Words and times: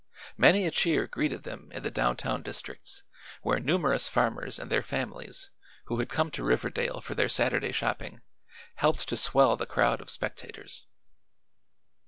Many 0.35 0.65
a 0.65 0.71
cheer 0.71 1.05
greeted 1.05 1.43
them 1.43 1.71
in 1.71 1.83
the 1.83 1.91
down 1.91 2.17
town 2.17 2.41
districts, 2.41 3.03
where 3.43 3.59
numerous 3.59 4.09
farmers 4.09 4.57
and 4.57 4.71
their 4.71 4.81
families, 4.81 5.51
who 5.85 5.99
had 5.99 6.09
come 6.09 6.31
to 6.31 6.43
Riverdale 6.43 7.01
for 7.01 7.13
their 7.13 7.29
Saturday 7.29 7.71
shopping, 7.71 8.21
helped 8.77 9.07
to 9.09 9.15
swell 9.15 9.57
the 9.57 9.67
crowd 9.67 10.01
of 10.01 10.09
spectators. 10.09 10.87